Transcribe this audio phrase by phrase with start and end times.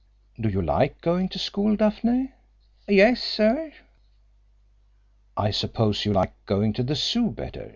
[0.39, 2.31] "Do you like going to school, Daphne?"
[2.87, 3.71] "Yes, sir."
[5.37, 7.69] "I suppose you like going to the Zoo better?